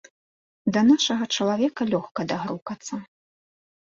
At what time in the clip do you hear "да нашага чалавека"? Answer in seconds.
0.77-1.81